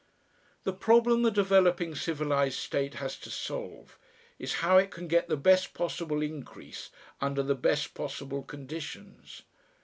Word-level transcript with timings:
The 0.63 0.73
problem 0.73 1.21
the 1.21 1.29
developing 1.29 1.93
civilised 1.93 2.57
state 2.57 2.95
has 2.95 3.15
to 3.19 3.29
solve 3.29 3.99
is 4.39 4.55
how 4.65 4.79
it 4.79 4.89
can 4.89 5.07
get 5.07 5.29
the 5.29 5.37
best 5.37 5.75
possible 5.75 6.23
increase 6.23 6.89
under 7.21 7.43
the 7.43 7.53
best 7.53 7.93
possible 7.93 8.41
conditions. 8.41 9.43